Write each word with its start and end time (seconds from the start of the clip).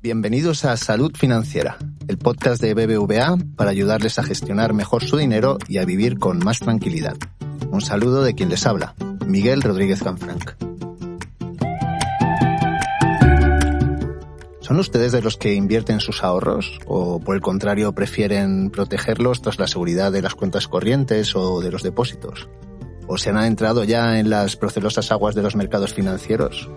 Bienvenidos 0.00 0.64
a 0.64 0.76
Salud 0.76 1.10
Financiera, 1.16 1.76
el 2.06 2.18
podcast 2.18 2.62
de 2.62 2.72
BBVA 2.72 3.36
para 3.56 3.70
ayudarles 3.70 4.20
a 4.20 4.22
gestionar 4.22 4.72
mejor 4.72 5.02
su 5.02 5.16
dinero 5.16 5.58
y 5.66 5.78
a 5.78 5.84
vivir 5.84 6.20
con 6.20 6.38
más 6.38 6.60
tranquilidad. 6.60 7.16
Un 7.72 7.80
saludo 7.80 8.22
de 8.22 8.36
quien 8.36 8.48
les 8.48 8.64
habla, 8.64 8.94
Miguel 9.26 9.60
Rodríguez 9.60 10.00
Canfranc. 10.00 10.52
¿Son 14.60 14.78
ustedes 14.78 15.10
de 15.10 15.20
los 15.20 15.36
que 15.36 15.54
invierten 15.54 15.98
sus 15.98 16.22
ahorros 16.22 16.78
o 16.86 17.18
por 17.18 17.34
el 17.34 17.42
contrario 17.42 17.92
prefieren 17.92 18.70
protegerlos 18.70 19.42
tras 19.42 19.58
la 19.58 19.66
seguridad 19.66 20.12
de 20.12 20.22
las 20.22 20.36
cuentas 20.36 20.68
corrientes 20.68 21.34
o 21.34 21.60
de 21.60 21.72
los 21.72 21.82
depósitos? 21.82 22.48
¿O 23.08 23.18
se 23.18 23.30
han 23.30 23.36
adentrado 23.36 23.82
ya 23.82 24.20
en 24.20 24.30
las 24.30 24.54
procelosas 24.54 25.10
aguas 25.10 25.34
de 25.34 25.42
los 25.42 25.56
mercados 25.56 25.92
financieros? 25.92 26.70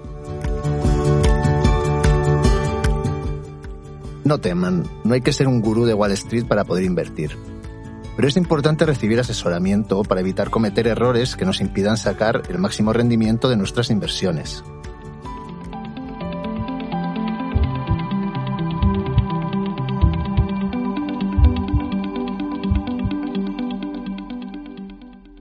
No 4.31 4.39
teman, 4.39 4.85
no 5.03 5.13
hay 5.13 5.19
que 5.19 5.33
ser 5.33 5.49
un 5.49 5.59
gurú 5.59 5.83
de 5.83 5.93
Wall 5.93 6.13
Street 6.13 6.45
para 6.45 6.63
poder 6.63 6.85
invertir. 6.85 7.37
Pero 8.15 8.29
es 8.29 8.37
importante 8.37 8.85
recibir 8.85 9.19
asesoramiento 9.19 10.03
para 10.03 10.21
evitar 10.21 10.49
cometer 10.49 10.87
errores 10.87 11.35
que 11.35 11.43
nos 11.43 11.59
impidan 11.59 11.97
sacar 11.97 12.43
el 12.47 12.57
máximo 12.57 12.93
rendimiento 12.93 13.49
de 13.49 13.57
nuestras 13.57 13.89
inversiones. 13.89 14.63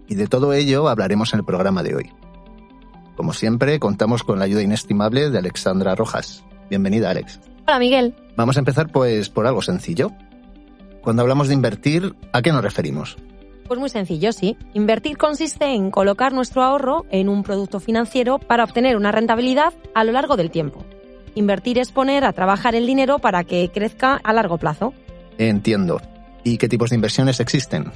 Y 0.09 0.17
de 0.17 0.27
todo 0.27 0.53
ello 0.53 0.89
hablaremos 0.89 1.33
en 1.33 1.39
el 1.39 1.45
programa 1.45 1.85
de 1.85 1.95
hoy. 1.95 2.13
Como 3.15 3.35
siempre, 3.35 3.79
contamos 3.79 4.25
con 4.25 4.41
la 4.41 4.47
ayuda 4.47 4.63
inestimable 4.63 5.31
de 5.31 5.39
Alexandra 5.39 5.95
Rojas. 5.95 6.43
Bienvenida, 6.69 7.11
Alex. 7.11 7.50
Hola, 7.71 7.79
Miguel. 7.79 8.15
Vamos 8.35 8.57
a 8.57 8.59
empezar 8.59 8.89
pues 8.91 9.29
por 9.29 9.47
algo 9.47 9.63
sencillo. 9.63 10.11
Cuando 11.03 11.23
hablamos 11.23 11.47
de 11.47 11.55
invertir, 11.55 12.17
¿a 12.33 12.43
qué 12.43 12.51
nos 12.51 12.65
referimos? 12.65 13.17
Pues 13.69 13.79
muy 13.79 13.89
sencillo, 13.89 14.33
sí. 14.33 14.57
Invertir 14.75 15.17
consiste 15.17 15.67
en 15.67 15.93
colocar 15.93 16.33
nuestro 16.33 16.65
ahorro 16.65 17.07
en 17.13 17.29
un 17.29 17.45
producto 17.45 17.79
financiero 17.79 18.41
para 18.41 18.65
obtener 18.65 18.97
una 18.97 19.13
rentabilidad 19.13 19.73
a 19.95 20.03
lo 20.03 20.11
largo 20.11 20.37
del 20.37 20.51
tiempo. 20.51 20.85
Invertir 21.37 21.79
es 21.79 21.93
poner 21.93 22.25
a 22.25 22.33
trabajar 22.33 22.75
el 22.75 22.89
dinero 22.89 23.21
para 23.21 23.45
que 23.45 23.71
crezca 23.73 24.17
a 24.17 24.33
largo 24.33 24.59
plazo. 24.59 24.93
Entiendo. 25.39 26.01
¿Y 26.43 26.59
qué 26.59 26.69
tipos 26.69 26.91
de 26.91 26.97
inversiones 26.97 27.39
existen? 27.39 27.93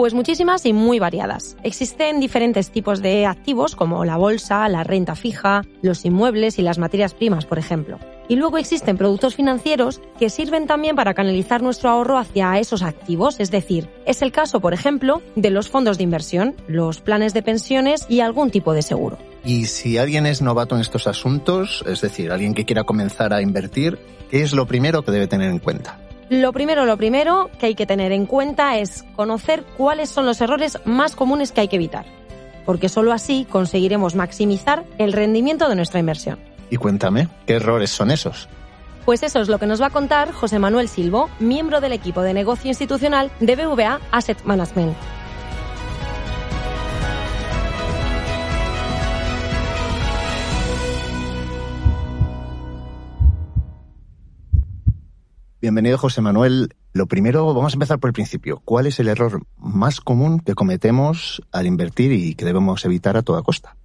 Pues 0.00 0.14
muchísimas 0.14 0.64
y 0.64 0.72
muy 0.72 0.98
variadas. 0.98 1.58
Existen 1.62 2.20
diferentes 2.20 2.70
tipos 2.70 3.02
de 3.02 3.26
activos 3.26 3.76
como 3.76 4.06
la 4.06 4.16
bolsa, 4.16 4.66
la 4.70 4.82
renta 4.82 5.14
fija, 5.14 5.60
los 5.82 6.06
inmuebles 6.06 6.58
y 6.58 6.62
las 6.62 6.78
materias 6.78 7.12
primas, 7.12 7.44
por 7.44 7.58
ejemplo. 7.58 7.98
Y 8.26 8.36
luego 8.36 8.56
existen 8.56 8.96
productos 8.96 9.34
financieros 9.34 10.00
que 10.18 10.30
sirven 10.30 10.66
también 10.66 10.96
para 10.96 11.12
canalizar 11.12 11.60
nuestro 11.60 11.90
ahorro 11.90 12.16
hacia 12.16 12.58
esos 12.58 12.82
activos, 12.82 13.40
es 13.40 13.50
decir, 13.50 13.90
es 14.06 14.22
el 14.22 14.32
caso, 14.32 14.60
por 14.60 14.72
ejemplo, 14.72 15.20
de 15.36 15.50
los 15.50 15.68
fondos 15.68 15.98
de 15.98 16.04
inversión, 16.04 16.56
los 16.66 17.02
planes 17.02 17.34
de 17.34 17.42
pensiones 17.42 18.06
y 18.08 18.20
algún 18.20 18.50
tipo 18.50 18.72
de 18.72 18.80
seguro. 18.80 19.18
Y 19.44 19.66
si 19.66 19.98
alguien 19.98 20.24
es 20.24 20.40
novato 20.40 20.76
en 20.76 20.80
estos 20.80 21.08
asuntos, 21.08 21.84
es 21.86 22.00
decir, 22.00 22.32
alguien 22.32 22.54
que 22.54 22.64
quiera 22.64 22.84
comenzar 22.84 23.34
a 23.34 23.42
invertir, 23.42 23.98
¿qué 24.30 24.44
es 24.44 24.54
lo 24.54 24.66
primero 24.66 25.02
que 25.02 25.12
debe 25.12 25.26
tener 25.26 25.50
en 25.50 25.58
cuenta? 25.58 25.98
Lo 26.30 26.52
primero, 26.52 26.86
lo 26.86 26.96
primero 26.96 27.50
que 27.58 27.66
hay 27.66 27.74
que 27.74 27.86
tener 27.86 28.12
en 28.12 28.24
cuenta 28.24 28.78
es 28.78 29.04
conocer 29.16 29.64
cuáles 29.76 30.10
son 30.10 30.26
los 30.26 30.40
errores 30.40 30.78
más 30.84 31.16
comunes 31.16 31.50
que 31.50 31.62
hay 31.62 31.66
que 31.66 31.74
evitar, 31.74 32.06
porque 32.64 32.88
solo 32.88 33.12
así 33.12 33.48
conseguiremos 33.50 34.14
maximizar 34.14 34.84
el 34.98 35.12
rendimiento 35.12 35.68
de 35.68 35.74
nuestra 35.74 35.98
inversión. 35.98 36.38
Y 36.70 36.76
cuéntame, 36.76 37.26
¿qué 37.46 37.54
errores 37.54 37.90
son 37.90 38.12
esos? 38.12 38.48
Pues 39.04 39.24
eso 39.24 39.40
es 39.40 39.48
lo 39.48 39.58
que 39.58 39.66
nos 39.66 39.82
va 39.82 39.86
a 39.86 39.90
contar 39.90 40.30
José 40.30 40.60
Manuel 40.60 40.86
Silvo, 40.88 41.28
miembro 41.40 41.80
del 41.80 41.92
equipo 41.92 42.22
de 42.22 42.32
negocio 42.32 42.68
institucional 42.68 43.32
de 43.40 43.56
BVA 43.56 43.98
Asset 44.12 44.40
Management. 44.44 44.94
Bienvenido, 55.62 55.98
José 55.98 56.22
Manuel. 56.22 56.74
Lo 56.94 57.04
primero, 57.04 57.44
vamos 57.52 57.74
a 57.74 57.76
empezar 57.76 57.98
por 57.98 58.08
el 58.08 58.14
principio. 58.14 58.62
¿Cuál 58.64 58.86
es 58.86 58.98
el 58.98 59.08
error 59.08 59.42
más 59.58 60.00
común 60.00 60.40
que 60.40 60.54
cometemos 60.54 61.42
al 61.52 61.66
invertir 61.66 62.12
y 62.12 62.34
que 62.34 62.46
debemos 62.46 62.82
evitar 62.86 63.18
a 63.18 63.22
toda 63.22 63.42
costa? 63.42 63.76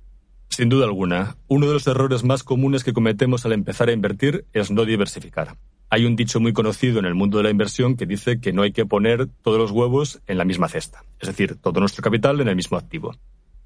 Sin 0.48 0.70
duda 0.70 0.86
alguna, 0.86 1.36
uno 1.50 1.68
de 1.68 1.74
los 1.74 1.86
errores 1.86 2.24
más 2.24 2.44
comunes 2.44 2.86
que 2.86 2.94
cometemos 2.94 3.46
al 3.46 3.52
empezar 3.52 3.90
a 3.90 3.92
invertir 3.92 4.46
es 4.54 4.72
no 4.72 4.86
diversificar. 4.86 5.58
Hay 5.90 6.06
un 6.06 6.16
dicho 6.16 6.40
muy 6.40 6.54
conocido 6.54 7.00
en 7.00 7.06
el 7.06 7.14
mundo 7.14 7.40
de 7.40 7.44
la 7.44 7.50
inversión 7.50 7.98
que 7.98 8.06
dice 8.06 8.40
que 8.40 8.54
no 8.54 8.62
hay 8.62 8.72
que 8.72 8.86
poner 8.86 9.28
todos 9.44 9.58
los 9.58 9.72
huevos 9.72 10.22
en 10.28 10.38
la 10.38 10.46
misma 10.46 10.70
cesta, 10.70 11.04
es 11.20 11.28
decir, 11.28 11.58
todo 11.58 11.82
nuestro 11.82 12.02
capital 12.02 12.40
en 12.40 12.48
el 12.48 12.56
mismo 12.56 12.78
activo. 12.78 13.18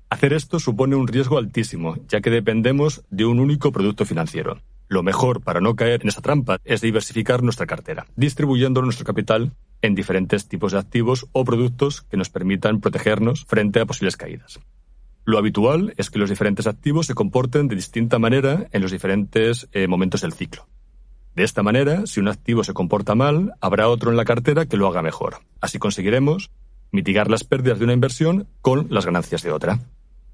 Hacer 0.09 0.34
esto 0.34 0.59
supone 0.59 0.96
un 0.96 1.08
riesgo 1.08 1.38
altísimo, 1.38 1.96
ya 2.08 2.22
que 2.22 2.31
dependemos 2.31 3.03
de 3.12 3.25
un 3.25 3.40
único 3.40 3.72
producto 3.72 4.03
financiero. 4.03 4.59
Lo 4.90 5.04
mejor 5.04 5.42
para 5.42 5.62
no 5.62 5.76
caer 5.76 6.02
en 6.02 6.08
esa 6.08 6.22
trampa 6.22 6.58
es 6.66 6.82
diversificar 6.82 7.44
nuestra 7.44 7.68
cartera, 7.68 8.08
distribuyendo 8.16 8.82
nuestro 8.82 9.06
capital 9.06 9.54
en 9.84 9.94
diferentes 9.94 10.48
tipos 10.48 10.72
de 10.72 10.80
activos 10.80 11.28
o 11.32 11.46
productos 11.46 12.02
que 12.02 12.18
nos 12.18 12.32
permitan 12.32 12.82
protegernos 12.82 13.46
frente 13.46 13.80
a 13.80 13.86
posibles 13.86 14.18
caídas. 14.18 14.60
Lo 15.26 15.38
habitual 15.38 15.94
es 15.98 16.10
que 16.10 16.18
los 16.18 16.32
diferentes 16.32 16.66
activos 16.66 17.06
se 17.06 17.14
comporten 17.14 17.68
de 17.68 17.76
distinta 17.76 18.18
manera 18.18 18.66
en 18.72 18.82
los 18.82 18.92
diferentes 18.92 19.70
eh, 19.74 19.88
momentos 19.88 20.22
del 20.22 20.34
ciclo. 20.34 20.68
De 21.36 21.44
esta 21.44 21.62
manera, 21.62 22.08
si 22.08 22.20
un 22.20 22.28
activo 22.28 22.64
se 22.64 22.74
comporta 22.74 23.14
mal, 23.14 23.54
habrá 23.62 23.90
otro 23.90 24.10
en 24.10 24.18
la 24.18 24.26
cartera 24.26 24.66
que 24.66 24.76
lo 24.76 24.88
haga 24.88 25.04
mejor. 25.04 25.36
Así 25.62 25.78
conseguiremos 25.78 26.50
mitigar 26.92 27.30
las 27.30 27.44
pérdidas 27.44 27.78
de 27.78 27.86
una 27.86 27.94
inversión 27.94 28.48
con 28.62 28.88
las 28.90 29.06
ganancias 29.06 29.44
de 29.44 29.52
otra. 29.52 29.82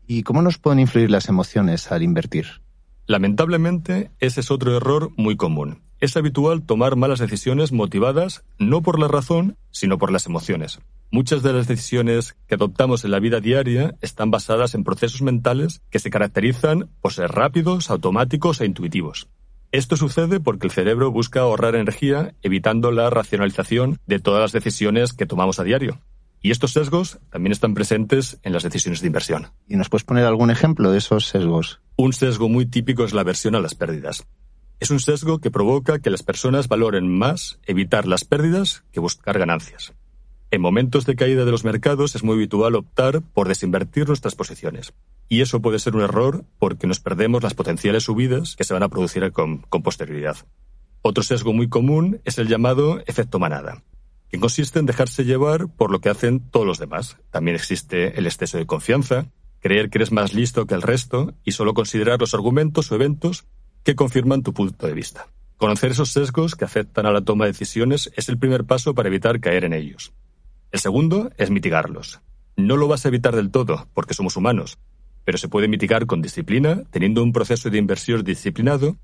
¿Y 0.07 0.23
cómo 0.23 0.41
nos 0.41 0.59
pueden 0.59 0.79
influir 0.79 1.11
las 1.11 1.27
emociones 1.27 1.91
al 1.91 2.01
invertir? 2.01 2.64
Lamentablemente, 3.07 4.11
ese 4.19 4.39
es 4.41 4.49
otro 4.49 4.75
error 4.75 5.11
muy 5.15 5.35
común. 5.35 5.83
Es 5.99 6.17
habitual 6.17 6.63
tomar 6.63 6.95
malas 6.95 7.19
decisiones 7.19 7.71
motivadas 7.71 8.43
no 8.57 8.81
por 8.81 8.99
la 8.99 9.07
razón, 9.07 9.57
sino 9.71 9.97
por 9.97 10.11
las 10.11 10.25
emociones. 10.25 10.79
Muchas 11.11 11.43
de 11.43 11.53
las 11.53 11.67
decisiones 11.67 12.35
que 12.47 12.55
adoptamos 12.55 13.05
en 13.05 13.11
la 13.11 13.19
vida 13.19 13.39
diaria 13.39 13.95
están 14.01 14.31
basadas 14.31 14.75
en 14.75 14.83
procesos 14.83 15.21
mentales 15.21 15.81
que 15.89 15.99
se 15.99 16.09
caracterizan 16.09 16.89
por 16.99 17.13
ser 17.13 17.31
rápidos, 17.31 17.89
automáticos 17.89 18.59
e 18.59 18.65
intuitivos. 18.65 19.29
Esto 19.71 19.97
sucede 19.97 20.39
porque 20.39 20.67
el 20.67 20.71
cerebro 20.71 21.11
busca 21.11 21.41
ahorrar 21.41 21.75
energía 21.75 22.33
evitando 22.41 22.91
la 22.91 23.09
racionalización 23.09 23.99
de 24.07 24.19
todas 24.19 24.41
las 24.41 24.51
decisiones 24.51 25.13
que 25.13 25.25
tomamos 25.25 25.59
a 25.59 25.63
diario. 25.63 25.99
Y 26.45 26.51
estos 26.51 26.73
sesgos 26.73 27.17
también 27.31 27.53
están 27.53 27.73
presentes 27.73 28.37
en 28.43 28.53
las 28.53 28.61
decisiones 28.61 29.01
de 29.01 29.07
inversión. 29.07 29.47
¿Y 29.67 29.77
nos 29.77 29.89
puedes 29.89 30.03
poner 30.03 30.25
algún 30.25 30.51
ejemplo 30.51 30.91
de 30.91 30.99
esos 30.99 31.25
sesgos? 31.25 31.81
Un 31.95 32.13
sesgo 32.13 32.49
muy 32.49 32.67
típico 32.67 33.03
es 33.03 33.15
la 33.15 33.21
aversión 33.21 33.55
a 33.55 33.59
las 33.59 33.73
pérdidas. 33.73 34.27
Es 34.79 34.91
un 34.91 34.99
sesgo 34.99 35.39
que 35.39 35.49
provoca 35.49 35.97
que 35.97 36.11
las 36.11 36.21
personas 36.21 36.67
valoren 36.67 37.09
más 37.09 37.57
evitar 37.65 38.05
las 38.05 38.25
pérdidas 38.25 38.83
que 38.91 38.99
buscar 38.99 39.39
ganancias. 39.39 39.95
En 40.51 40.61
momentos 40.61 41.07
de 41.07 41.15
caída 41.15 41.45
de 41.45 41.51
los 41.51 41.63
mercados 41.63 42.13
es 42.13 42.23
muy 42.23 42.35
habitual 42.35 42.75
optar 42.75 43.23
por 43.23 43.47
desinvertir 43.47 44.07
nuestras 44.07 44.35
posiciones. 44.35 44.93
Y 45.27 45.41
eso 45.41 45.63
puede 45.63 45.79
ser 45.79 45.95
un 45.95 46.03
error 46.03 46.45
porque 46.59 46.85
nos 46.85 46.99
perdemos 46.99 47.41
las 47.41 47.55
potenciales 47.55 48.03
subidas 48.03 48.55
que 48.55 48.65
se 48.65 48.73
van 48.75 48.83
a 48.83 48.89
producir 48.89 49.31
con, 49.31 49.63
con 49.63 49.81
posterioridad. 49.81 50.37
Otro 51.01 51.23
sesgo 51.23 51.53
muy 51.53 51.69
común 51.69 52.21
es 52.23 52.37
el 52.37 52.47
llamado 52.47 52.99
efecto 53.07 53.39
manada 53.39 53.81
que 54.29 54.39
consiste 54.39 54.79
en 54.79 54.85
dejarse 54.85 55.25
llevar 55.25 55.67
por 55.67 55.91
lo 55.91 55.99
que 56.01 56.09
hacen 56.09 56.39
todos 56.39 56.65
los 56.65 56.79
demás. 56.79 57.17
También 57.31 57.55
existe 57.55 58.17
el 58.17 58.25
exceso 58.25 58.57
de 58.57 58.65
confianza, 58.65 59.31
creer 59.59 59.89
que 59.89 59.97
eres 59.97 60.11
más 60.11 60.33
listo 60.33 60.65
que 60.65 60.75
el 60.75 60.81
resto 60.81 61.33
y 61.43 61.51
solo 61.51 61.73
considerar 61.73 62.19
los 62.19 62.33
argumentos 62.33 62.91
o 62.91 62.95
eventos 62.95 63.45
que 63.83 63.95
confirman 63.95 64.43
tu 64.43 64.53
punto 64.53 64.87
de 64.87 64.93
vista. 64.93 65.27
Conocer 65.57 65.91
esos 65.91 66.11
sesgos 66.11 66.55
que 66.55 66.65
afectan 66.65 67.05
a 67.05 67.11
la 67.11 67.21
toma 67.21 67.45
de 67.45 67.51
decisiones 67.51 68.11
es 68.15 68.29
el 68.29 68.37
primer 68.37 68.65
paso 68.65 68.93
para 68.93 69.07
evitar 69.07 69.39
caer 69.39 69.63
en 69.63 69.73
ellos. 69.73 70.13
El 70.71 70.79
segundo 70.79 71.31
es 71.37 71.49
mitigarlos. 71.49 72.19
No 72.57 72.77
lo 72.77 72.87
vas 72.87 73.05
a 73.05 73.07
evitar 73.07 73.35
del 73.35 73.51
todo, 73.51 73.87
porque 73.93 74.13
somos 74.13 74.35
humanos, 74.35 74.77
pero 75.23 75.37
se 75.37 75.47
puede 75.47 75.67
mitigar 75.67 76.05
con 76.05 76.21
disciplina, 76.21 76.83
teniendo 76.91 77.23
un 77.23 77.31
proceso 77.31 77.69
de 77.69 77.77
inversión 77.77 78.23
disciplinado 78.23 78.97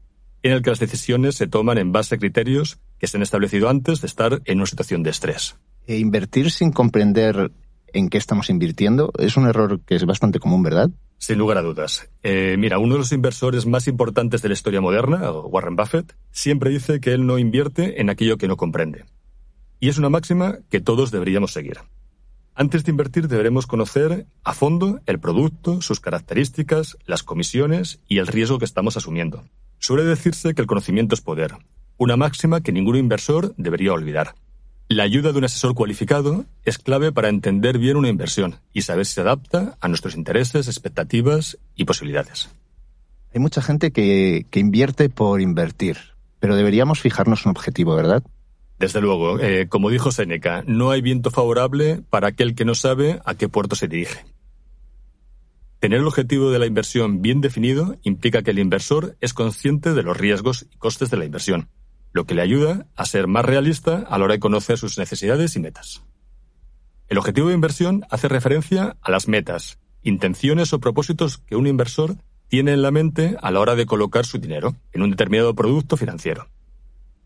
en 0.43 0.51
el 0.51 0.61
que 0.61 0.71
las 0.71 0.79
decisiones 0.79 1.35
se 1.35 1.47
toman 1.47 1.77
en 1.77 1.91
base 1.91 2.15
a 2.15 2.17
criterios 2.17 2.79
que 3.01 3.07
se 3.07 3.17
han 3.17 3.23
establecido 3.23 3.67
antes 3.67 3.99
de 3.99 4.05
estar 4.05 4.43
en 4.45 4.59
una 4.59 4.67
situación 4.67 5.01
de 5.01 5.09
estrés. 5.09 5.57
E 5.87 5.97
invertir 5.97 6.51
sin 6.51 6.71
comprender 6.71 7.51
en 7.93 8.09
qué 8.09 8.19
estamos 8.19 8.51
invirtiendo 8.51 9.11
es 9.17 9.37
un 9.37 9.47
error 9.47 9.81
que 9.87 9.95
es 9.95 10.05
bastante 10.05 10.37
común, 10.37 10.61
¿verdad? 10.61 10.91
Sin 11.17 11.39
lugar 11.39 11.57
a 11.57 11.63
dudas. 11.63 12.11
Eh, 12.21 12.57
mira, 12.59 12.77
uno 12.77 12.93
de 12.93 12.99
los 12.99 13.11
inversores 13.11 13.65
más 13.65 13.87
importantes 13.87 14.43
de 14.43 14.49
la 14.49 14.53
historia 14.53 14.81
moderna, 14.81 15.31
Warren 15.31 15.75
Buffett, 15.75 16.15
siempre 16.29 16.69
dice 16.69 16.99
que 16.99 17.11
él 17.11 17.25
no 17.25 17.39
invierte 17.39 17.99
en 18.01 18.11
aquello 18.11 18.37
que 18.37 18.47
no 18.47 18.55
comprende. 18.55 19.05
Y 19.79 19.89
es 19.89 19.97
una 19.97 20.09
máxima 20.09 20.59
que 20.69 20.79
todos 20.79 21.09
deberíamos 21.09 21.53
seguir. 21.53 21.79
Antes 22.53 22.83
de 22.83 22.91
invertir 22.91 23.27
deberemos 23.27 23.65
conocer 23.65 24.27
a 24.43 24.53
fondo 24.53 24.99
el 25.07 25.19
producto, 25.19 25.81
sus 25.81 25.99
características, 25.99 26.97
las 27.07 27.23
comisiones 27.23 27.99
y 28.07 28.19
el 28.19 28.27
riesgo 28.27 28.59
que 28.59 28.65
estamos 28.65 28.95
asumiendo. 28.95 29.43
Suele 29.79 30.03
decirse 30.03 30.53
que 30.53 30.61
el 30.61 30.67
conocimiento 30.67 31.15
es 31.15 31.21
poder. 31.21 31.55
Una 32.01 32.17
máxima 32.17 32.61
que 32.61 32.71
ningún 32.71 32.95
inversor 32.95 33.53
debería 33.57 33.93
olvidar. 33.93 34.33
La 34.87 35.03
ayuda 35.03 35.31
de 35.31 35.37
un 35.37 35.43
asesor 35.43 35.75
cualificado 35.75 36.45
es 36.65 36.79
clave 36.79 37.11
para 37.11 37.29
entender 37.29 37.77
bien 37.77 37.95
una 37.95 38.09
inversión 38.09 38.55
y 38.73 38.81
saber 38.81 39.05
si 39.05 39.13
se 39.13 39.21
adapta 39.21 39.77
a 39.79 39.87
nuestros 39.87 40.15
intereses, 40.15 40.67
expectativas 40.67 41.59
y 41.75 41.85
posibilidades. 41.85 42.49
Hay 43.35 43.39
mucha 43.39 43.61
gente 43.61 43.91
que, 43.91 44.47
que 44.49 44.59
invierte 44.59 45.09
por 45.09 45.41
invertir, 45.41 45.97
pero 46.39 46.55
deberíamos 46.55 46.99
fijarnos 46.99 47.45
un 47.45 47.51
objetivo, 47.51 47.95
¿verdad? 47.95 48.23
Desde 48.79 48.99
luego, 48.99 49.39
eh, 49.39 49.67
como 49.69 49.91
dijo 49.91 50.11
Seneca, 50.11 50.63
no 50.65 50.89
hay 50.89 51.01
viento 51.01 51.29
favorable 51.29 52.01
para 52.09 52.29
aquel 52.29 52.55
que 52.55 52.65
no 52.65 52.73
sabe 52.73 53.19
a 53.25 53.35
qué 53.35 53.47
puerto 53.47 53.75
se 53.75 53.87
dirige. 53.87 54.25
Tener 55.79 55.99
el 55.99 56.07
objetivo 56.07 56.49
de 56.49 56.57
la 56.57 56.65
inversión 56.65 57.21
bien 57.21 57.41
definido 57.41 57.95
implica 58.01 58.41
que 58.41 58.51
el 58.51 58.59
inversor 58.59 59.17
es 59.21 59.35
consciente 59.35 59.93
de 59.93 60.01
los 60.01 60.17
riesgos 60.17 60.65
y 60.67 60.77
costes 60.77 61.11
de 61.11 61.17
la 61.17 61.25
inversión 61.25 61.69
lo 62.13 62.25
que 62.25 62.35
le 62.35 62.41
ayuda 62.41 62.87
a 62.95 63.05
ser 63.05 63.27
más 63.27 63.45
realista 63.45 64.05
a 64.09 64.17
la 64.17 64.25
hora 64.25 64.33
de 64.33 64.39
conocer 64.39 64.77
sus 64.77 64.97
necesidades 64.97 65.55
y 65.55 65.59
metas. 65.59 66.03
El 67.07 67.17
objetivo 67.17 67.49
de 67.49 67.55
inversión 67.55 68.05
hace 68.09 68.27
referencia 68.27 68.95
a 69.01 69.11
las 69.11 69.27
metas, 69.27 69.79
intenciones 70.03 70.73
o 70.73 70.79
propósitos 70.79 71.39
que 71.39 71.55
un 71.55 71.67
inversor 71.67 72.15
tiene 72.47 72.73
en 72.73 72.81
la 72.81 72.91
mente 72.91 73.37
a 73.41 73.51
la 73.51 73.59
hora 73.59 73.75
de 73.75 73.85
colocar 73.85 74.25
su 74.25 74.37
dinero 74.37 74.75
en 74.91 75.01
un 75.01 75.11
determinado 75.11 75.55
producto 75.55 75.97
financiero. 75.97 76.47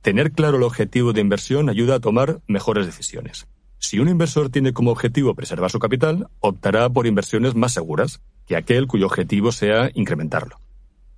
Tener 0.01 0.31
claro 0.31 0.57
el 0.57 0.63
objetivo 0.63 1.13
de 1.13 1.21
inversión 1.21 1.69
ayuda 1.69 1.95
a 1.95 1.99
tomar 1.99 2.41
mejores 2.47 2.85
decisiones. 2.85 3.47
Si 3.79 3.99
un 3.99 4.07
inversor 4.07 4.49
tiene 4.49 4.73
como 4.73 4.91
objetivo 4.91 5.33
preservar 5.35 5.71
su 5.71 5.79
capital, 5.79 6.27
optará 6.39 6.89
por 6.89 7.07
inversiones 7.07 7.55
más 7.55 7.73
seguras 7.73 8.21
que 8.45 8.55
aquel 8.55 8.87
cuyo 8.87 9.07
objetivo 9.07 9.51
sea 9.51 9.89
incrementarlo. 9.93 10.59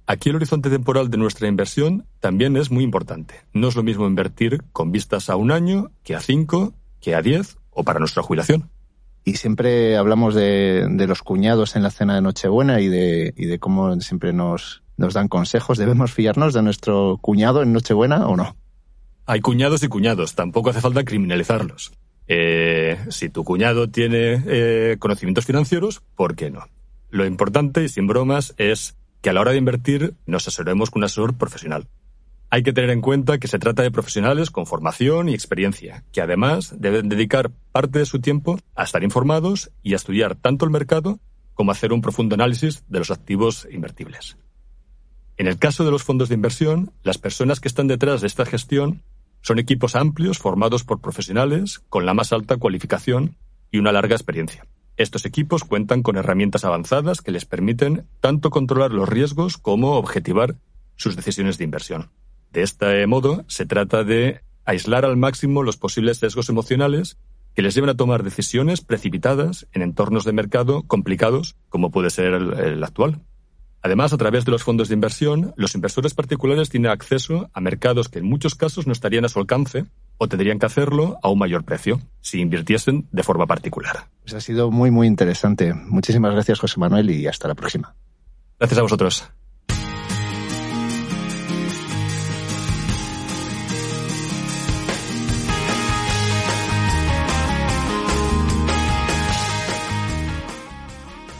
Aquí 0.09 0.30
el 0.30 0.38
horizonte 0.38 0.69
temporal 0.69 1.09
de 1.09 1.18
nuestra 1.18 1.50
inversión 1.50 2.06
también 2.21 2.56
es 2.56 2.71
muy 2.71 2.86
importante. 2.86 3.42
No 3.51 3.68
es 3.68 3.75
lo 3.75 3.83
mismo 3.83 4.07
invertir 4.07 4.63
con 4.71 4.94
vistas 4.94 5.30
a 5.30 5.36
un 5.36 5.51
año 5.51 5.92
que 6.04 6.15
a 6.15 6.21
cinco, 6.21 6.74
que 7.01 7.13
a 7.13 7.21
diez 7.21 7.57
o 7.71 7.83
para 7.83 8.00
nuestra 8.00 8.24
jubilación. 8.24 8.69
Y 9.25 9.36
siempre 9.36 9.98
hablamos 9.98 10.33
de, 10.33 10.88
los 11.06 11.21
cuñados 11.21 11.75
en 11.75 11.83
la 11.83 11.92
cena 11.92 12.15
de 12.15 12.21
Nochebuena 12.21 12.80
y 12.80 12.88
de, 12.88 13.33
y 13.36 13.48
de 13.48 13.59
cómo 13.59 14.00
siempre 14.00 14.31
nos, 14.31 14.81
nos 14.95 15.13
dan 15.13 15.27
consejos. 15.27 15.77
¿Debemos 15.77 16.13
fiarnos 16.13 16.54
de 16.54 16.62
nuestro 16.62 17.18
cuñado 17.21 17.62
en 17.62 17.74
Nochebuena 17.74 18.27
o 18.27 18.38
no? 18.38 18.56
Hay 19.25 19.42
cuñados 19.42 19.83
y 19.83 19.89
cuñados, 19.89 20.36
tampoco 20.36 20.69
hace 20.69 20.80
falta 20.80 21.04
criminalizarlos. 21.04 21.92
Eh, 22.27 22.98
si 23.09 23.27
tu 23.27 23.44
cuñado 23.44 23.89
tiene 23.89 24.42
eh, 24.48 24.95
conocimientos 25.00 25.45
financieros, 25.45 26.01
¿por 26.15 26.38
qué 26.38 26.50
no? 26.50 26.65
Lo 27.09 27.25
importante, 27.25 27.83
y 27.83 27.89
sin 27.89 28.07
bromas, 28.07 28.54
es 28.57 28.97
que 29.22 29.30
a 29.30 29.34
la 29.34 29.42
hora 29.42 29.52
de 29.52 29.58
invertir 29.58 30.16
nos 30.25 30.48
asesoremos 30.48 30.90
con 30.90 31.02
un 31.02 31.06
asesor 31.06 31.38
profesional. 31.38 31.88
Hay 32.50 32.64
que 32.64 32.72
tener 32.72 32.92
en 32.92 33.02
cuenta 33.02 33.40
que 33.40 33.50
se 33.50 33.60
trata 33.60 33.84
de 33.84 33.92
profesionales 33.92 34.52
con 34.52 34.66
formación 34.66 35.28
y 35.28 35.34
experiencia, 35.34 36.06
que 36.14 36.22
además 36.22 36.74
deben 36.78 37.10
dedicar 37.10 37.52
parte 37.72 38.00
de 38.00 38.06
su 38.06 38.19
tiempo 38.19 38.58
a 38.75 38.84
estar 38.84 39.04
informados 39.04 39.72
y 39.84 39.94
a 39.94 39.98
estudiar 39.98 40.36
tanto 40.36 40.64
el 40.64 40.72
mercado 40.72 41.19
como 41.54 41.72
a 41.72 41.74
hacer 41.74 41.92
un 41.92 42.02
profundo 42.02 42.36
análisis 42.36 42.84
de 42.88 43.00
los 43.00 43.12
activos 43.12 43.68
invertibles. 43.69 44.38
En 45.36 45.48
el 45.48 45.58
caso 45.58 45.84
de 45.84 45.92
los 45.92 46.04
fondos 46.04 46.30
de 46.30 46.36
inversión, 46.36 46.94
las 47.04 47.18
personas 47.18 47.60
que 47.60 47.68
están 47.68 47.88
detrás 47.88 48.22
de 48.22 48.28
esta 48.28 48.46
gestión 48.46 49.04
son 49.42 49.60
equipos 49.60 49.96
amplios 49.96 50.40
formados 50.40 50.84
por 50.84 51.02
profesionales 51.02 51.81
con 51.90 52.06
la 52.06 52.14
más 52.14 52.31
alta 52.31 52.58
cualificación 52.58 53.36
y 53.72 53.78
una 53.78 53.92
larga 53.92 54.16
experiencia. 54.16 54.66
Estos 54.98 55.26
equipos 55.26 55.64
cuentan 55.64 56.02
con 56.02 56.18
herramientas 56.18 56.66
avanzadas 56.66 57.22
que 57.22 57.32
les 57.32 57.46
permiten 57.46 58.08
tanto 58.20 58.50
controlar 58.50 58.92
los 58.92 59.08
riesgos 59.08 59.58
como 59.58 59.94
objetivar 59.94 60.56
sus 60.96 61.16
decisiones 61.16 61.60
de 61.60 61.66
inversión. 61.66 62.10
De 62.52 62.64
este 62.64 63.06
modo, 63.06 63.46
se 63.48 63.68
trata 63.68 64.04
de 64.04 64.42
aislar 64.66 65.06
al 65.06 65.16
máximo 65.16 65.62
los 65.62 65.78
posibles 65.78 66.18
sesgos 66.18 66.50
emocionales 66.50 67.18
que 67.54 67.62
les 67.62 67.76
lleven 67.76 67.92
a 67.92 67.96
tomar 67.96 68.24
decisiones 68.24 68.82
precipitadas 68.82 69.68
en 69.72 69.84
entornos 69.84 70.26
de 70.26 70.34
mercado 70.34 70.82
complicados 70.84 71.56
como 71.70 71.92
puede 71.92 72.10
ser 72.10 72.34
el, 72.34 72.84
actual. 72.84 73.22
Además, 73.84 74.14
a 74.14 74.18
través 74.18 74.46
de 74.46 74.52
los 74.52 74.64
fondos 74.64 74.88
de 74.88 74.96
inversión, 74.96 75.54
los 75.58 75.76
inversores 75.76 76.16
particulares 76.16 76.70
tienen 76.70 76.90
acceso 76.90 77.52
a 77.54 77.62
mercados 77.62 78.10
que 78.10 78.20
en 78.20 78.26
muchos 78.26 78.56
casos 78.56 78.88
no 78.88 78.94
estarían 78.94 79.26
a 79.26 79.30
su 79.30 79.40
alcance 79.40 79.86
o 80.18 80.28
tendrían 80.28 80.60
que 80.60 80.66
hacerlo 80.66 81.18
a 81.22 81.30
un 81.30 81.40
mayor 81.40 81.64
precio 81.64 82.02
si 82.22 82.40
invirtiesen 82.42 83.08
de 83.12 83.24
forma 83.24 83.46
particular. 83.46 84.08
Pues 84.22 84.34
ha 84.34 84.42
sido 84.42 84.72
muy, 84.72 84.92
muy 84.92 85.08
interesante. 85.08 85.74
Muchísimas 85.74 86.34
gracias, 86.34 86.60
José 86.60 86.80
Manuel, 86.80 87.10
y 87.10 87.28
hasta 87.28 87.48
la 87.48 87.56
próxima. 87.56 87.96
Gracias 88.60 88.80
a 88.80 88.81
vosotros. 88.81 89.30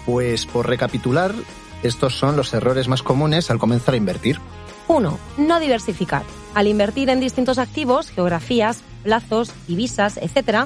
Pues 0.06 0.46
por 0.46 0.70
recapitular, 0.70 1.36
estos 1.84 2.16
son 2.18 2.38
los 2.38 2.54
errores 2.54 2.88
más 2.88 3.04
comunes 3.04 3.52
al 3.52 3.60
comenzar 3.60 3.94
a 3.94 3.98
invertir. 3.98 4.40
1. 4.88 5.20
No 5.38 5.60
diversificar. 5.60 6.24
Al 6.58 6.66
invertir 6.66 7.12
en 7.12 7.20
distintos 7.20 7.60
activos, 7.60 8.10
geografías, 8.10 8.80
plazos, 9.04 9.54
divisas, 9.68 10.18
etc., 10.18 10.66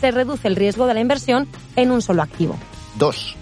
se 0.00 0.12
reduce 0.12 0.46
el 0.46 0.54
riesgo 0.54 0.86
de 0.86 0.94
la 0.94 1.00
inversión 1.00 1.48
en 1.74 1.90
un 1.90 2.00
solo 2.00 2.22
activo. 2.22 2.56
2. 3.00 3.34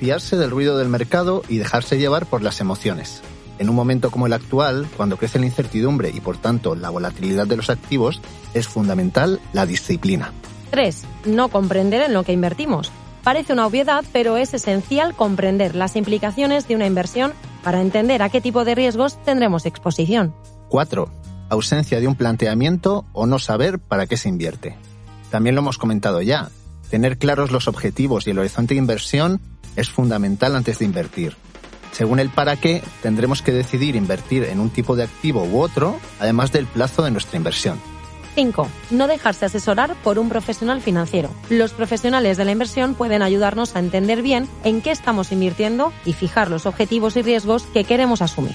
Fiarse 0.00 0.38
del 0.38 0.50
ruido 0.50 0.78
del 0.78 0.88
mercado 0.88 1.42
y 1.50 1.58
dejarse 1.58 1.98
llevar 1.98 2.24
por 2.24 2.40
las 2.40 2.62
emociones. 2.62 3.20
En 3.58 3.68
un 3.68 3.76
momento 3.76 4.10
como 4.10 4.24
el 4.26 4.32
actual, 4.32 4.88
cuando 4.96 5.18
crece 5.18 5.38
la 5.38 5.44
incertidumbre 5.44 6.08
y 6.08 6.20
por 6.20 6.38
tanto 6.38 6.74
la 6.74 6.88
volatilidad 6.88 7.46
de 7.46 7.58
los 7.58 7.68
activos, 7.68 8.22
es 8.54 8.66
fundamental 8.66 9.38
la 9.52 9.66
disciplina. 9.66 10.32
3. 10.70 11.04
No 11.26 11.48
comprender 11.48 12.00
en 12.00 12.14
lo 12.14 12.24
que 12.24 12.32
invertimos. 12.32 12.90
Parece 13.22 13.52
una 13.52 13.66
obviedad, 13.66 14.06
pero 14.10 14.38
es 14.38 14.54
esencial 14.54 15.14
comprender 15.14 15.74
las 15.74 15.96
implicaciones 15.96 16.66
de 16.66 16.76
una 16.76 16.86
inversión 16.86 17.34
para 17.62 17.82
entender 17.82 18.22
a 18.22 18.30
qué 18.30 18.40
tipo 18.40 18.64
de 18.64 18.74
riesgos 18.74 19.22
tendremos 19.22 19.66
exposición. 19.66 20.34
4. 20.70 21.21
Ausencia 21.52 22.00
de 22.00 22.08
un 22.08 22.14
planteamiento 22.14 23.04
o 23.12 23.26
no 23.26 23.38
saber 23.38 23.78
para 23.78 24.06
qué 24.06 24.16
se 24.16 24.30
invierte. 24.30 24.74
También 25.30 25.54
lo 25.54 25.60
hemos 25.60 25.76
comentado 25.76 26.22
ya. 26.22 26.48
Tener 26.88 27.18
claros 27.18 27.50
los 27.50 27.68
objetivos 27.68 28.26
y 28.26 28.30
el 28.30 28.38
horizonte 28.38 28.72
de 28.72 28.78
inversión 28.78 29.38
es 29.76 29.90
fundamental 29.90 30.56
antes 30.56 30.78
de 30.78 30.86
invertir. 30.86 31.36
Según 31.92 32.20
el 32.20 32.30
para 32.30 32.56
qué, 32.56 32.82
tendremos 33.02 33.42
que 33.42 33.52
decidir 33.52 33.96
invertir 33.96 34.44
en 34.44 34.60
un 34.60 34.70
tipo 34.70 34.96
de 34.96 35.02
activo 35.02 35.44
u 35.44 35.60
otro, 35.60 36.00
además 36.20 36.52
del 36.52 36.64
plazo 36.64 37.02
de 37.02 37.10
nuestra 37.10 37.36
inversión. 37.36 37.78
5. 38.34 38.66
No 38.90 39.06
dejarse 39.06 39.44
asesorar 39.44 39.94
por 40.02 40.18
un 40.18 40.30
profesional 40.30 40.80
financiero. 40.80 41.28
Los 41.50 41.74
profesionales 41.74 42.38
de 42.38 42.46
la 42.46 42.52
inversión 42.52 42.94
pueden 42.94 43.20
ayudarnos 43.20 43.76
a 43.76 43.80
entender 43.80 44.22
bien 44.22 44.48
en 44.64 44.80
qué 44.80 44.90
estamos 44.90 45.32
invirtiendo 45.32 45.92
y 46.06 46.14
fijar 46.14 46.48
los 46.48 46.64
objetivos 46.64 47.14
y 47.18 47.20
riesgos 47.20 47.64
que 47.74 47.84
queremos 47.84 48.22
asumir. 48.22 48.54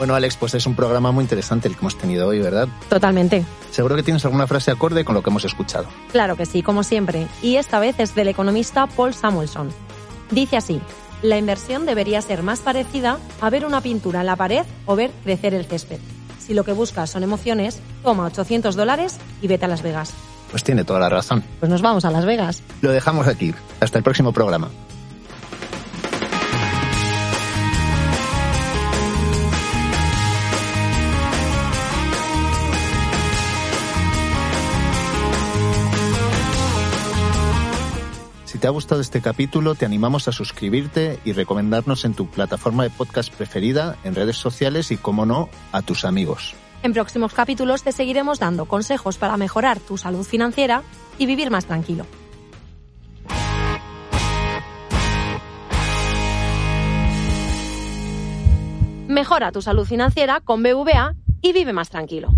Bueno, 0.00 0.14
Alex, 0.14 0.38
pues 0.38 0.54
es 0.54 0.64
un 0.66 0.74
programa 0.74 1.12
muy 1.12 1.24
interesante 1.24 1.68
el 1.68 1.74
que 1.74 1.80
hemos 1.80 1.98
tenido 1.98 2.26
hoy, 2.26 2.40
¿verdad? 2.40 2.68
Totalmente. 2.88 3.44
Seguro 3.70 3.96
que 3.96 4.02
tienes 4.02 4.24
alguna 4.24 4.46
frase 4.46 4.70
acorde 4.70 5.04
con 5.04 5.14
lo 5.14 5.22
que 5.22 5.28
hemos 5.28 5.44
escuchado. 5.44 5.88
Claro 6.10 6.38
que 6.38 6.46
sí, 6.46 6.62
como 6.62 6.84
siempre. 6.84 7.26
Y 7.42 7.56
esta 7.56 7.78
vez 7.80 7.96
es 7.98 8.14
del 8.14 8.28
economista 8.28 8.86
Paul 8.86 9.12
Samuelson. 9.12 9.68
Dice 10.30 10.56
así, 10.56 10.80
la 11.20 11.36
inversión 11.36 11.84
debería 11.84 12.22
ser 12.22 12.42
más 12.42 12.60
parecida 12.60 13.18
a 13.42 13.50
ver 13.50 13.66
una 13.66 13.82
pintura 13.82 14.20
en 14.20 14.26
la 14.26 14.36
pared 14.36 14.64
o 14.86 14.96
ver 14.96 15.10
crecer 15.22 15.52
el 15.52 15.66
césped. 15.66 15.98
Si 16.38 16.54
lo 16.54 16.64
que 16.64 16.72
buscas 16.72 17.10
son 17.10 17.22
emociones, 17.22 17.78
toma 18.02 18.24
800 18.24 18.76
dólares 18.76 19.18
y 19.42 19.48
vete 19.48 19.66
a 19.66 19.68
Las 19.68 19.82
Vegas. 19.82 20.14
Pues 20.50 20.64
tiene 20.64 20.82
toda 20.82 20.98
la 20.98 21.10
razón. 21.10 21.44
Pues 21.58 21.68
nos 21.68 21.82
vamos 21.82 22.06
a 22.06 22.10
Las 22.10 22.24
Vegas. 22.24 22.62
Lo 22.80 22.90
dejamos 22.90 23.26
aquí. 23.26 23.54
Hasta 23.80 23.98
el 23.98 24.04
próximo 24.04 24.32
programa. 24.32 24.70
Te 38.60 38.66
ha 38.66 38.70
gustado 38.70 39.00
este 39.00 39.22
capítulo, 39.22 39.74
te 39.74 39.86
animamos 39.86 40.28
a 40.28 40.32
suscribirte 40.32 41.18
y 41.24 41.32
recomendarnos 41.32 42.04
en 42.04 42.12
tu 42.12 42.28
plataforma 42.28 42.82
de 42.82 42.90
podcast 42.90 43.32
preferida, 43.32 43.96
en 44.04 44.14
redes 44.14 44.36
sociales 44.36 44.90
y, 44.90 44.98
como 44.98 45.24
no, 45.24 45.48
a 45.72 45.80
tus 45.82 46.04
amigos. 46.04 46.54
En 46.82 46.92
próximos 46.92 47.32
capítulos 47.32 47.82
te 47.82 47.92
seguiremos 47.92 48.38
dando 48.38 48.66
consejos 48.66 49.16
para 49.16 49.36
mejorar 49.36 49.80
tu 49.80 49.96
salud 49.96 50.24
financiera 50.24 50.82
y 51.18 51.26
vivir 51.26 51.50
más 51.50 51.64
tranquilo. 51.64 52.06
Mejora 59.08 59.50
tu 59.52 59.62
salud 59.62 59.86
financiera 59.86 60.40
con 60.40 60.62
BVA 60.62 61.14
y 61.42 61.52
vive 61.52 61.72
más 61.72 61.88
tranquilo. 61.88 62.32